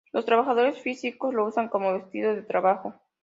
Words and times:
Los 0.13 0.25
trabajadores 0.25 0.79
físicos 0.81 1.31
lo 1.31 1.45
usan 1.45 1.69
como 1.69 1.93
vestido 1.93 2.33
de 2.33 2.41
trabajo. 2.41 2.95